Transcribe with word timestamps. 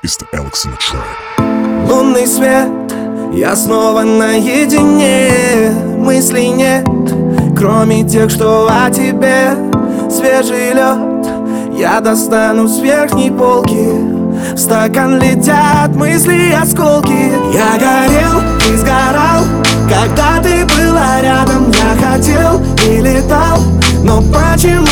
It's 0.00 0.16
the 0.16 0.26
Alex 0.32 0.64
in 0.64 0.70
the 0.70 0.76
track. 0.76 1.88
Лунный 1.88 2.24
свет, 2.28 2.68
я 3.32 3.56
снова 3.56 4.02
наедине. 4.02 5.72
Мыслей 5.96 6.50
нет, 6.50 6.86
кроме 7.56 8.08
тех, 8.08 8.30
что 8.30 8.68
о 8.70 8.88
тебе. 8.90 9.56
Свежий 10.08 10.72
лед, 10.72 11.76
я 11.76 12.00
достану 12.00 12.68
с 12.68 12.78
верхней 12.78 13.32
полки. 13.32 13.88
В 14.54 14.56
стакан 14.56 15.18
летят 15.18 15.96
мысли 15.96 16.52
осколки. 16.52 17.32
Я 17.52 17.76
горел 17.76 18.40
и 18.70 18.76
сгорал, 18.76 19.42
когда 19.88 20.40
ты 20.40 20.64
была 20.76 21.20
рядом. 21.20 21.72
Я 21.72 21.96
хотел 22.06 22.60
и 22.86 23.00
летал, 23.00 23.58
но 24.04 24.22
почему-то 24.22 24.87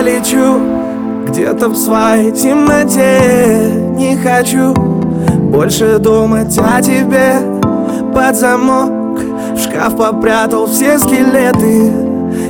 Лечу 0.00 0.58
где-то 1.28 1.68
в 1.68 1.76
своей 1.76 2.32
темноте. 2.32 3.72
Не 3.96 4.16
хочу 4.16 4.74
больше 4.74 5.98
думать 5.98 6.56
о 6.58 6.80
тебе. 6.80 7.36
Под 8.14 8.36
замок 8.36 9.20
в 9.54 9.58
шкаф 9.58 9.96
попрятал 9.96 10.66
все 10.66 10.98
скелеты. 10.98 11.92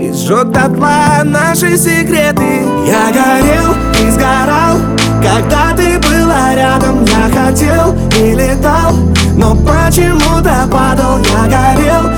И 0.00 0.12
сжег 0.12 0.50
дотла 0.50 1.22
наши 1.24 1.76
секреты. 1.76 2.64
Я 2.86 3.12
горел 3.12 3.74
и 4.02 4.10
сгорал, 4.10 4.78
когда 5.22 5.76
ты 5.76 5.98
была 5.98 6.54
рядом. 6.54 7.04
Я 7.04 7.40
хотел 7.40 7.94
и 8.18 8.34
летал, 8.34 8.94
но 9.36 9.54
почему-то 9.54 10.68
падал. 10.70 11.18
Я 11.18 11.44
горел 11.44 12.10